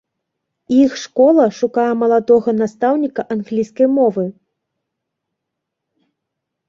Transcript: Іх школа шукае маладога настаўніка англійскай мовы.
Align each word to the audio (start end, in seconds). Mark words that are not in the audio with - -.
Іх 0.83 0.91
школа 1.01 1.43
шукае 1.57 1.91
маладога 2.03 2.49
настаўніка 2.61 3.21
англійскай 3.35 3.93
мовы. 3.99 4.27